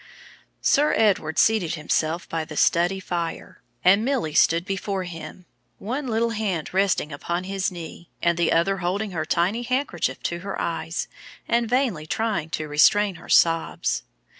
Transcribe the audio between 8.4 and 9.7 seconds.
other holding her tiny